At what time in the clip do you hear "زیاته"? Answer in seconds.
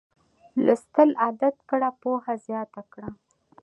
2.45-2.81